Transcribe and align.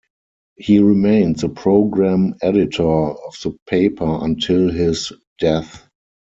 He 0.55 0.79
remained 0.79 1.37
the 1.37 1.49
programme 1.49 2.33
editor 2.41 2.81
of 2.83 3.35
the 3.43 3.55
paper 3.67 4.17
until 4.23 4.71
his 4.71 5.11
death. 5.37 5.87